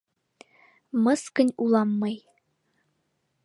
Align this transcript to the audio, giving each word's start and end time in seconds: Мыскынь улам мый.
Мыскынь 1.03 1.55
улам 1.63 1.89
мый. 2.01 2.15